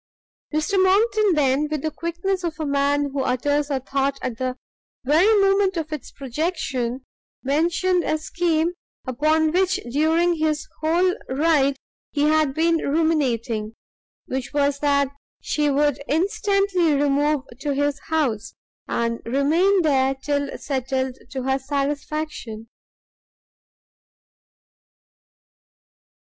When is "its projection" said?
5.93-7.01